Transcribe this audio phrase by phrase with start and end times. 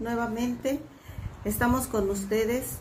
[0.00, 0.80] Nuevamente
[1.44, 2.78] estamos con ustedes.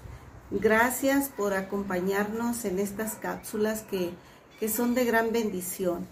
[0.49, 4.09] Gracias por acompañarnos en estas cápsulas que,
[4.59, 6.07] que son de gran bendición.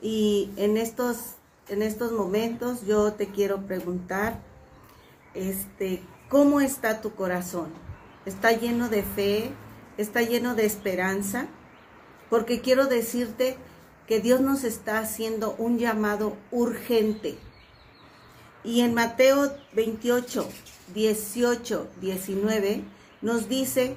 [0.00, 1.34] Y en estos,
[1.68, 4.40] en estos momentos yo te quiero preguntar,
[5.34, 7.68] este, ¿cómo está tu corazón?
[8.24, 9.50] ¿Está lleno de fe?
[9.98, 11.48] ¿Está lleno de esperanza?
[12.30, 13.58] Porque quiero decirte
[14.06, 17.36] que Dios nos está haciendo un llamado urgente.
[18.64, 20.48] Y en Mateo 28,
[20.94, 22.84] 18, 19
[23.20, 23.94] nos dice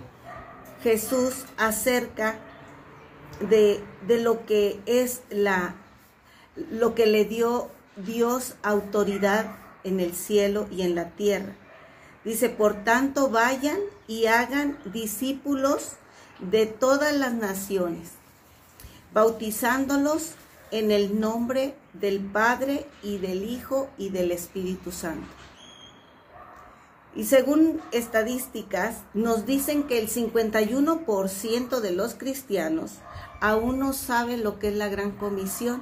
[0.84, 2.40] Jesús acerca
[3.50, 5.76] de, de lo que es la,
[6.72, 11.54] lo que le dio Dios autoridad en el cielo y en la tierra.
[12.24, 13.78] Dice, por tanto, vayan
[14.08, 15.92] y hagan discípulos
[16.40, 18.10] de todas las naciones,
[19.14, 20.32] bautizándolos
[20.72, 25.28] en el nombre del Padre y del Hijo y del Espíritu Santo.
[27.16, 32.96] Y según estadísticas, nos dicen que el 51% de los cristianos
[33.40, 35.82] aún no sabe lo que es la gran comisión.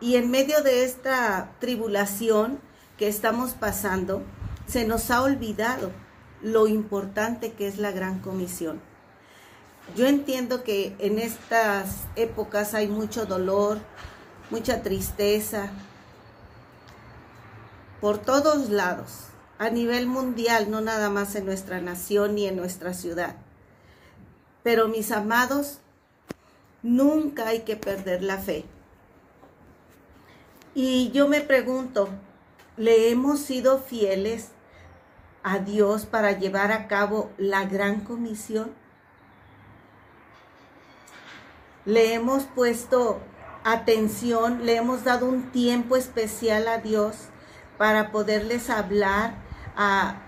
[0.00, 2.60] Y en medio de esta tribulación
[2.96, 4.22] que estamos pasando,
[4.68, 5.90] se nos ha olvidado
[6.42, 8.80] lo importante que es la gran comisión.
[9.96, 13.78] Yo entiendo que en estas épocas hay mucho dolor,
[14.50, 15.70] mucha tristeza,
[18.00, 19.24] por todos lados,
[19.58, 23.34] a nivel mundial, no nada más en nuestra nación ni en nuestra ciudad.
[24.62, 25.80] Pero mis amados,
[26.82, 28.64] nunca hay que perder la fe.
[30.74, 32.08] Y yo me pregunto,
[32.76, 34.50] ¿le hemos sido fieles
[35.42, 38.70] a Dios para llevar a cabo la gran comisión?
[41.88, 43.18] Le hemos puesto
[43.64, 47.16] atención, le hemos dado un tiempo especial a Dios
[47.78, 49.36] para poderles hablar
[49.74, 50.20] a,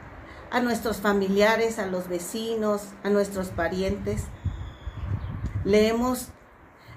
[0.63, 4.23] nuestros familiares, a los vecinos, a nuestros parientes.
[5.65, 6.29] Le hemos,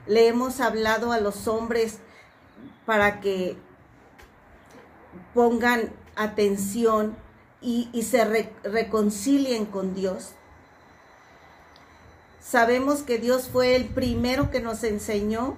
[0.07, 1.99] le hemos hablado a los hombres
[2.85, 3.57] para que
[5.33, 7.17] pongan atención
[7.59, 10.35] y, se reconcilien con Dios.
[12.43, 15.55] Sabemos que Dios fue el primero que nos enseñó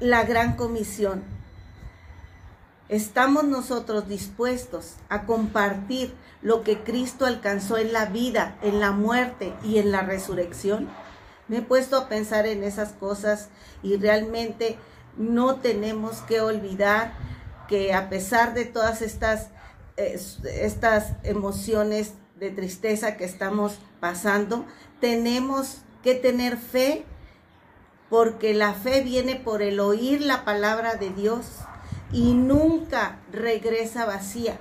[0.00, 1.22] la gran comisión.
[2.88, 9.52] ¿Estamos nosotros dispuestos a compartir lo que Cristo alcanzó en la vida, en la muerte
[9.62, 10.88] y en la resurrección?
[11.46, 13.48] Me he puesto a pensar en esas cosas
[13.82, 14.78] y realmente
[15.16, 17.12] no tenemos que olvidar
[17.68, 19.48] que a pesar de todas estas,
[19.96, 24.66] estas emociones de tristeza que estamos pasando,
[25.00, 27.04] tenemos que tener fe
[28.10, 31.46] porque la fe viene por el oír la palabra de Dios
[32.10, 34.58] y nunca regresa vacía.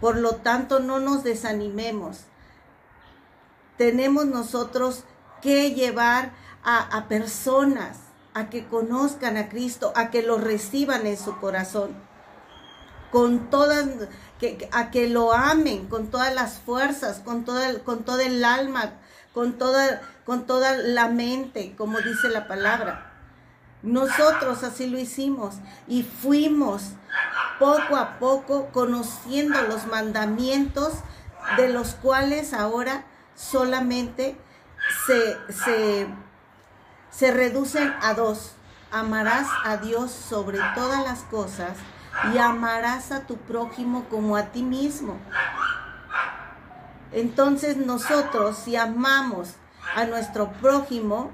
[0.00, 2.20] Por lo tanto, no nos desanimemos.
[3.76, 5.04] Tenemos nosotros
[5.42, 6.32] que llevar
[6.64, 7.98] a, personas
[8.32, 11.94] a que conozcan a Cristo, a que lo reciban en su corazón,
[13.10, 13.86] con todas,
[14.38, 18.92] que, a que lo amen con todas las fuerzas, con toda, con todo el alma,
[19.34, 23.12] con toda, con toda la mente, como dice la palabra.
[23.82, 25.54] Nosotros así lo hicimos
[25.88, 26.90] y fuimos
[27.58, 30.92] poco a poco conociendo los mandamientos
[31.56, 34.36] de los cuales ahora solamente
[35.06, 36.06] se, se,
[37.10, 38.52] se reducen a dos.
[38.92, 41.76] Amarás a Dios sobre todas las cosas
[42.32, 45.18] y amarás a tu prójimo como a ti mismo.
[47.12, 49.54] Entonces nosotros, si amamos
[49.96, 51.30] a nuestro prójimo,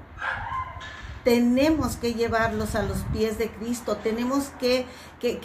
[1.23, 4.87] tenemos que llevarlos a los pies de Cristo, tenemos que,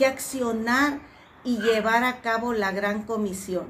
[0.06, 1.00] accionar
[1.44, 3.66] y llevar a cabo la gran comisión.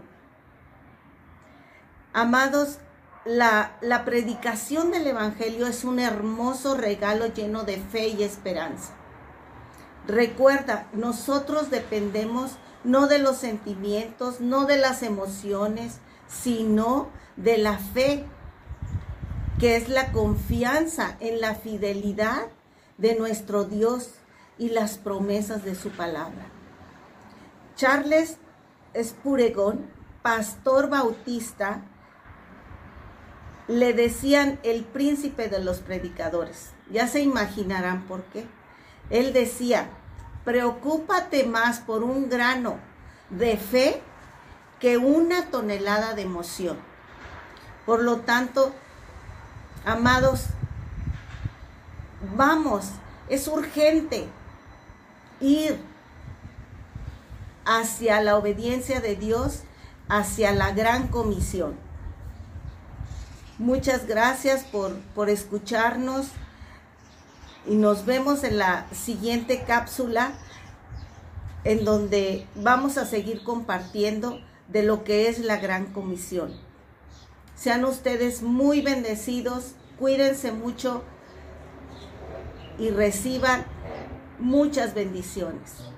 [2.12, 2.78] Amados,
[3.25, 8.92] la, la predicación del Evangelio es un hermoso regalo lleno de fe y esperanza.
[10.06, 12.52] Recuerda, nosotros dependemos
[12.84, 18.25] no de los sentimientos, no de las emociones, sino de la fe,
[19.58, 22.49] que es la confianza en la fidelidad
[22.99, 24.14] de nuestro Dios
[24.58, 26.46] y las promesas de su palabra.
[27.76, 28.38] Charles
[28.94, 29.88] Spuregon,
[30.22, 31.82] pastor bautista,
[33.69, 36.70] le decían el príncipe de los predicadores.
[36.90, 38.46] Ya se imaginarán por qué.
[39.12, 39.91] Él decía,
[40.43, 42.79] preocúpate más por un grano
[43.29, 44.03] de fe
[44.81, 46.79] que una tonelada de emoción.
[47.85, 48.73] Por lo tanto,
[49.85, 50.47] amados,
[52.37, 52.87] vamos,
[53.29, 54.26] es urgente
[55.41, 55.79] ir
[57.67, 59.61] hacia la obediencia de Dios,
[60.09, 61.76] hacia la gran comisión.
[63.59, 66.29] Muchas gracias por, por escucharnos
[67.67, 70.32] y nos vemos en la siguiente cápsula
[71.64, 76.53] en donde vamos a seguir compartiendo de lo que es la gran comisión.
[77.55, 81.05] Sean ustedes muy bendecidos, cuídense mucho
[82.79, 83.64] y reciban
[84.38, 85.93] muchas bendiciones.